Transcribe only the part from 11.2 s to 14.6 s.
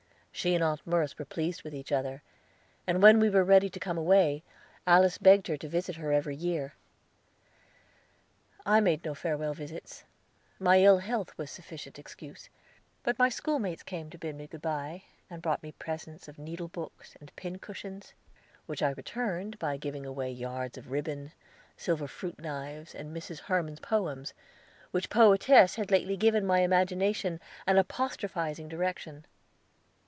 was sufficient excuse; but my schoolmates came to bid me